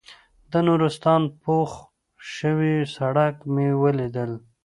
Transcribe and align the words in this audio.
د 0.51 0.53
نورستان 0.67 1.21
په 1.29 1.35
پوخ 1.43 1.71
شوي 2.35 2.75
سړک 2.95 3.35
مې 3.53 3.67
ولیدل. 3.83 4.31